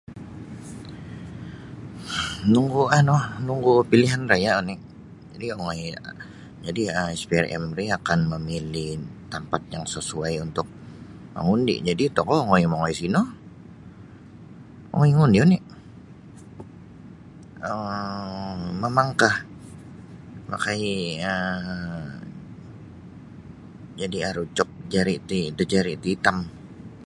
um 2.47 2.51
Nunggu 2.53 2.83
anu 2.97 3.15
nunggu 3.47 3.73
pilihanraya 3.91 4.51
oni 4.61 4.75
ri 5.39 5.47
ongoi 5.55 5.85
jadi 6.65 6.81
um 6.99 7.09
SPRM 7.21 7.63
ri 7.77 7.85
akan 7.97 8.19
memili 8.33 8.87
tampat 9.31 9.61
yang 9.73 9.85
sasuai 9.93 10.35
untuk 10.45 10.67
mangundi 11.35 11.75
jadi 11.89 12.03
tokou 12.17 12.37
ongoi 12.43 12.63
mongoi 12.71 12.93
sino 13.01 13.21
ongoi 14.93 15.11
ni 15.33 15.39
oni 15.45 15.57
um 17.71 18.59
mamangkah 18.83 19.35
pakai 20.49 20.81
um 21.31 22.09
jadi 24.01 24.17
aru 24.29 24.43
cop 24.57 24.69
jari 24.93 25.15
ti 25.29 25.39
da 25.57 25.63
jari 25.73 25.93
ti 26.03 26.09
itam 26.17 26.37